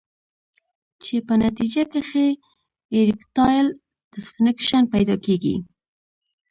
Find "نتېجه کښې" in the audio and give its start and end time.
1.43-2.27